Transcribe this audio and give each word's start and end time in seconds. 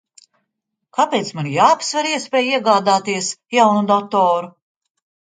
Kāpēc 0.99 1.27
man 1.39 1.49
jāapsver 1.55 2.09
iespēja 2.11 2.55
iegādāties 2.59 3.29
jaunu 3.57 3.83
datoru? 3.93 4.49